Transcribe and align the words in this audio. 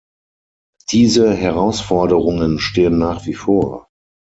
Diese 0.89 1.31
Herausforderungen 1.35 2.57
stehen 2.57 2.97
nach 2.97 3.27
wie 3.27 3.35
vor. 3.35 3.87